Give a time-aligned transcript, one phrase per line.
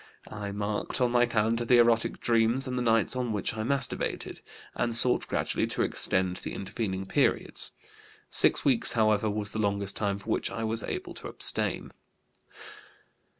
[0.31, 4.39] I marked on my calendar the erotic dreams and the nights on which I masturbated,
[4.73, 7.73] and sought gradually to extend the intervening periods.
[8.27, 11.91] Six weeks, however, was the longest time for which I was able to abstain."